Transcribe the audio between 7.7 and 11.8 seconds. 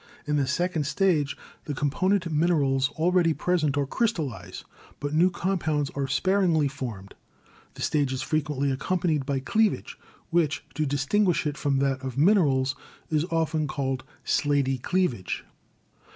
This stage is frequently accompanied by cleavage, which, to distinguish it from